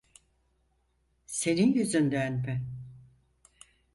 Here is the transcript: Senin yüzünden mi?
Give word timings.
Senin 1.25 1.73
yüzünden 1.73 2.33
mi? 2.43 2.65